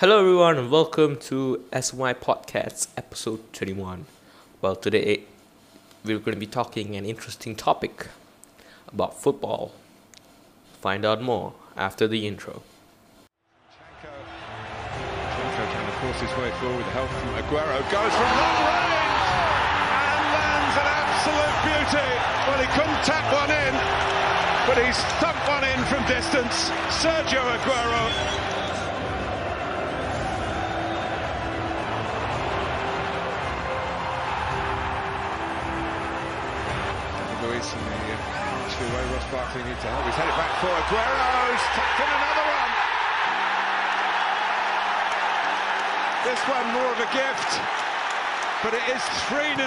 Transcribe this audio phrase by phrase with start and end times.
[0.00, 4.04] Hello, everyone, and welcome to SY Podcasts episode 21.
[4.60, 5.22] Well, today
[6.04, 8.08] we're going to be talking an interesting topic
[8.92, 9.72] about football.
[10.82, 12.60] Find out more after the intro.
[14.04, 17.80] Chenko to force his way forward with help from Aguero.
[17.88, 19.32] Goes from long range
[19.96, 22.04] and lands an absolute beauty.
[22.44, 23.72] Well, he couldn't tap one in,
[24.68, 26.68] but he's thumped one in from distance.
[26.92, 28.55] Sergio Aguero.
[37.66, 40.06] In the archway way Ross Barkley needs to help.
[40.06, 42.72] He's headed back for Aguero's tucked in another one.
[46.30, 47.58] This one more of a gift,
[48.62, 49.66] but it is 3 0.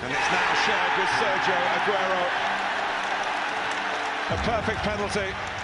[0.00, 2.24] And it's now shared with Sergio Aguero.
[4.28, 5.55] A perfect penalty.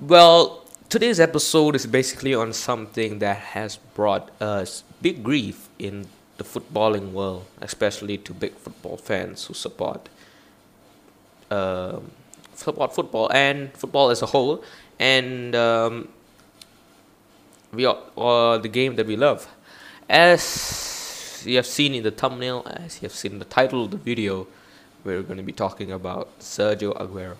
[0.00, 6.06] Well, today's episode is basically on something that has brought us big grief in
[6.38, 10.08] the footballing world, especially to big football fans who support
[11.50, 12.12] um,
[12.54, 14.64] support football and football as a whole,
[14.98, 16.08] and um,
[17.70, 19.46] we are uh, the game that we love.
[20.08, 23.90] As you have seen in the thumbnail, as you have seen in the title of
[23.90, 24.46] the video,
[25.04, 27.36] we're going to be talking about Sergio Aguero,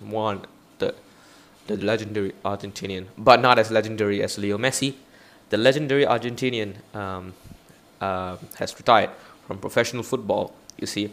[0.00, 0.40] one
[0.80, 0.92] the
[1.76, 4.94] the legendary Argentinian, but not as legendary as Leo Messi.
[5.50, 7.34] The legendary Argentinian um,
[8.00, 9.10] uh, has retired
[9.46, 10.52] from professional football.
[10.78, 11.12] You see,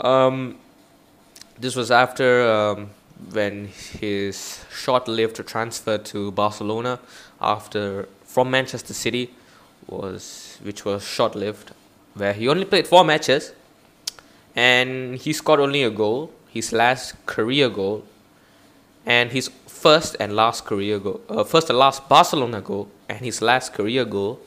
[0.00, 0.58] um,
[1.58, 2.90] this was after um,
[3.32, 3.68] when
[4.00, 6.98] his short-lived transfer to Barcelona
[7.40, 9.30] after from Manchester City
[9.86, 11.72] was which was short-lived,
[12.14, 13.52] where he only played four matches,
[14.54, 18.04] and he scored only a goal, his last career goal,
[19.06, 23.42] and his first and last career goal, uh, first and last Barcelona goal, and his
[23.42, 24.40] last career goal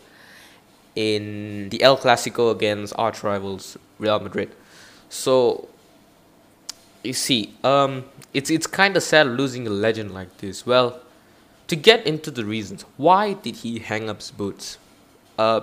[0.96, 4.50] in the El Clasico against arch rivals Real Madrid.
[5.10, 5.68] So
[7.04, 10.66] you see, um, it's it's kind of sad losing a legend like this.
[10.66, 11.00] Well,
[11.68, 14.78] to get into the reasons, why did he hang up his boots?
[15.38, 15.62] Uh,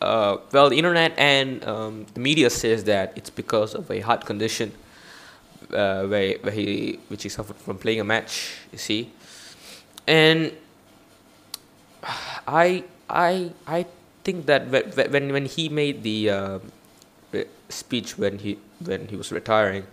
[0.00, 4.24] uh, well, the internet and um, the media says that it's because of a heart
[4.24, 4.72] condition,
[5.72, 8.56] uh, where where he which he suffered from playing a match.
[8.72, 9.10] You see,
[10.06, 10.52] and
[12.46, 13.86] I I I
[14.24, 16.58] think that when when he made the uh,
[17.68, 19.86] speech when he when he was retiring,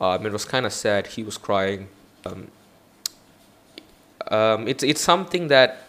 [0.00, 1.08] um, it was kind of sad.
[1.08, 1.88] He was crying.
[2.24, 2.48] Um,
[4.30, 5.84] um, it's it's something that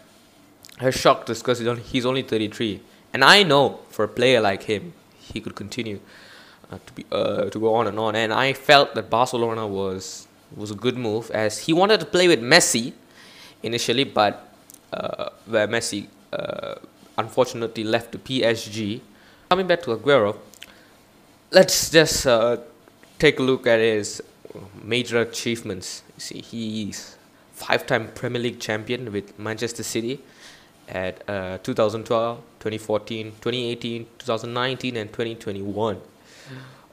[0.78, 1.58] has shocked us because
[1.90, 2.80] he's only 33,
[3.12, 6.00] and I know for a player like him, he could continue
[6.70, 8.14] uh, to be uh, to go on and on.
[8.16, 10.26] And I felt that Barcelona was
[10.56, 12.92] was a good move as he wanted to play with Messi
[13.62, 14.52] initially, but
[14.92, 16.74] uh, where Messi uh,
[17.18, 19.00] unfortunately left to PSG.
[19.48, 20.36] Coming back to Aguero,
[21.50, 22.58] let's just uh,
[23.18, 24.22] take a look at his
[24.82, 26.02] major achievements.
[26.16, 27.16] You see, he's
[27.52, 30.20] five-time Premier League champion with Manchester City
[30.88, 36.00] at uh, 2012, 2014, 2018, 2019, and 2021.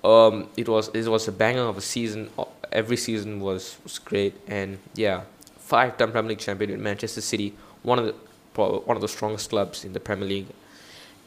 [0.03, 2.29] Um, it was it was a banger of a season.
[2.71, 5.21] Every season was, was great, and yeah,
[5.57, 7.53] five-time Premier League champion with Manchester City,
[7.83, 8.13] one of the
[8.55, 10.47] one of the strongest clubs in the Premier League,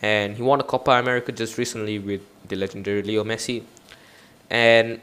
[0.03, 3.63] and he won a Copa America just recently with the legendary Leo Messi,
[4.49, 5.01] and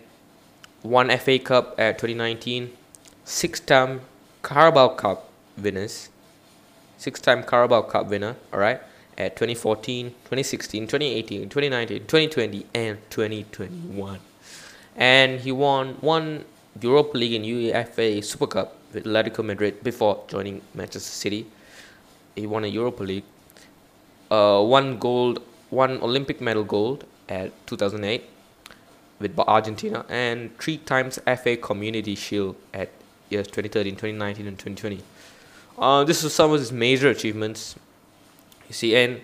[0.84, 2.74] won FA Cup at 2019,
[3.26, 4.02] six-time
[4.44, 6.10] Carabao Cup winners,
[6.98, 8.82] six-time Carabao Cup winner, all right,
[9.18, 14.20] at 2014, 2016, 2018, 2019, 2020, and 2021.
[14.96, 16.46] And he won one
[16.82, 21.46] Europa League and UEFA Super Cup with Atletico Madrid before joining Manchester City.
[22.36, 23.24] He won a Europa League,
[24.30, 28.24] uh, one gold, one Olympic medal gold at 2008
[29.20, 32.90] with Argentina, and three times FA Community Shield at
[33.30, 35.04] years 2013, 2019, and 2020.
[35.80, 37.76] Uh, this is some of his major achievements.
[38.68, 39.22] You see, and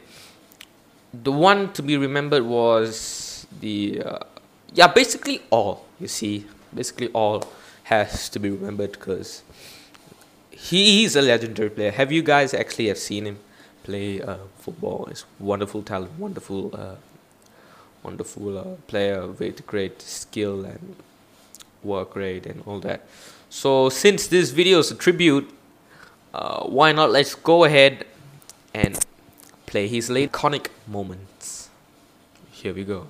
[1.13, 4.19] the one to be remembered was the uh,
[4.73, 5.85] yeah, basically all.
[5.99, 7.43] You see, basically all
[7.83, 9.43] has to be remembered because
[10.51, 11.91] he is a legendary player.
[11.91, 13.39] Have you guys actually have seen him
[13.83, 15.05] play uh, football?
[15.05, 16.95] He's wonderful talent, wonderful, uh,
[18.01, 20.95] wonderful uh, player with great skill and
[21.83, 23.05] work rate and all that.
[23.49, 25.53] So since this video is a tribute,
[26.33, 28.05] uh, why not let's go ahead
[28.73, 28.97] and
[29.73, 31.69] play his late iconic moments.
[32.51, 33.07] Here we go.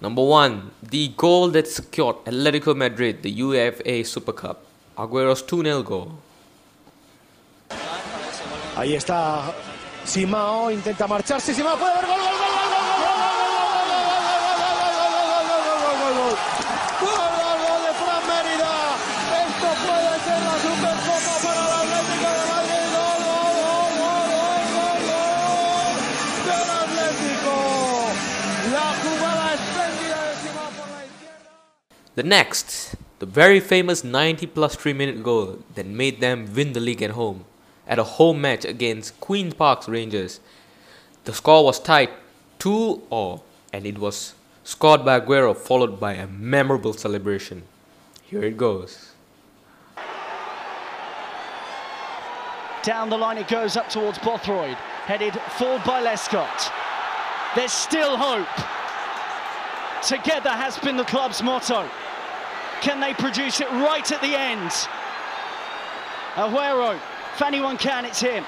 [0.00, 4.64] Number one, the goal that secured Atletico Madrid the UEFA Super Cup.
[4.96, 6.12] Aguero's 2 0 goal.
[8.76, 9.52] Ahí está
[10.04, 11.52] Simao, intenta marcharse.
[11.52, 12.25] Simao puede haber gol,
[32.16, 36.80] The next, the very famous 90 plus 3 minute goal that made them win the
[36.80, 37.44] league at home
[37.86, 40.40] at a home match against Queens Park Rangers.
[41.24, 42.08] The score was tied
[42.58, 44.32] 2 all and it was
[44.64, 47.64] scored by Aguero followed by a memorable celebration.
[48.22, 49.12] Here it goes.
[52.82, 56.72] Down the line it goes up towards Bothroyd, headed forward by Lescott.
[57.54, 58.48] There's still hope.
[60.02, 61.86] Together has been the club's motto.
[62.80, 64.70] Can they produce it right at the end?
[66.36, 67.00] Aguero,
[67.34, 68.44] if anyone can, it's him.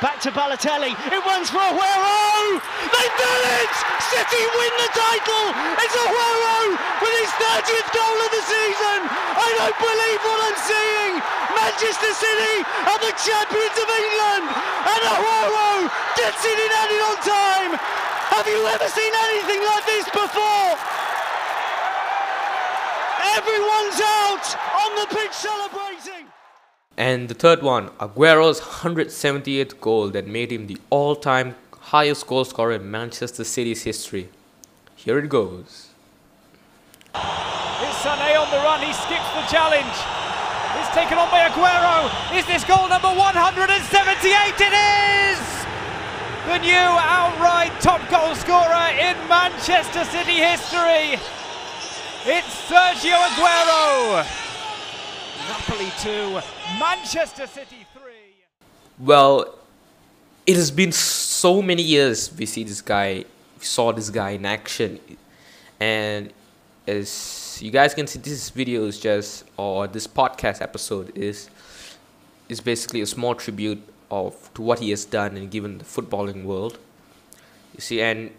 [0.00, 0.96] Back to Balotelli.
[1.12, 2.60] It runs for Aguero.
[2.88, 3.16] They've
[3.60, 3.72] it.
[4.08, 5.46] City win the title.
[5.76, 6.72] It's Aguero
[7.04, 8.98] with his 30th goal of the season.
[9.08, 11.12] I don't believe what I'm seeing.
[11.52, 14.44] Manchester City are the champions of England,
[14.88, 17.72] and Aguero gets it in added on time.
[18.32, 20.99] Have you ever seen anything like this before?
[23.40, 24.46] Everyone's out
[24.84, 26.26] on the pitch celebrating.
[26.98, 32.44] And the third one, Aguero's 178th goal that made him the all time highest goal
[32.44, 34.28] scorer in Manchester City's history.
[34.94, 35.88] Here it goes.
[37.14, 38.80] It's Sané on the run.
[38.84, 39.96] He skips the challenge.
[40.76, 42.12] It's taken on by Aguero.
[42.36, 44.60] Is this goal number 178?
[44.60, 45.40] It is!
[46.44, 51.16] The new outright top goal scorer in Manchester City history.
[52.22, 54.26] It's Sergio Aguero.
[55.48, 56.38] Napoli 2,
[56.78, 58.12] Manchester City 3.
[58.98, 59.54] Well,
[60.46, 63.24] it has been so many years we see this guy,
[63.58, 65.00] we saw this guy in action,
[65.80, 66.30] and
[66.86, 71.48] as you guys can see, this video is just or this podcast episode is
[72.50, 76.44] is basically a small tribute of to what he has done and given the footballing
[76.44, 76.78] world.
[77.74, 78.30] You see, and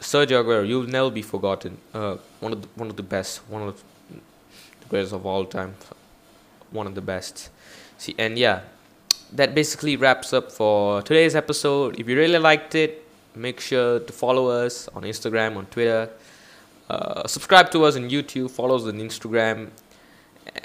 [0.00, 1.78] Sergio Aguero, you'll never be forgotten.
[1.92, 5.74] Uh, one of the, one of the best, one of the greatest of all time,
[6.70, 7.50] one of the best.
[7.98, 8.62] See, and yeah,
[9.32, 12.00] that basically wraps up for today's episode.
[12.00, 16.08] If you really liked it, make sure to follow us on Instagram, on Twitter.
[16.88, 19.70] Uh, subscribe to us on YouTube, follow us on Instagram,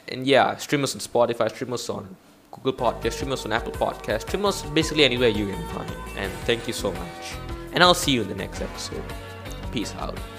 [0.07, 2.15] and yeah, stream us on Spotify, stream us on
[2.51, 5.91] Google Podcast, stream us on Apple Podcast, stream us basically anywhere you can find.
[6.17, 7.35] And thank you so much.
[7.73, 9.24] And I'll see you in the next episode.
[9.75, 10.34] Peace out.